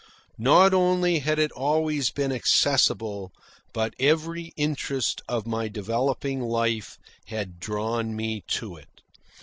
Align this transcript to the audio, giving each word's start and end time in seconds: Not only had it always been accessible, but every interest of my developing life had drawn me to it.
Not 0.39 0.73
only 0.73 1.19
had 1.19 1.37
it 1.37 1.51
always 1.51 2.09
been 2.09 2.31
accessible, 2.31 3.31
but 3.71 3.93
every 3.99 4.51
interest 4.57 5.21
of 5.29 5.45
my 5.45 5.67
developing 5.67 6.41
life 6.41 6.97
had 7.27 7.59
drawn 7.59 8.15
me 8.15 8.41
to 8.47 8.77
it. 8.77 9.01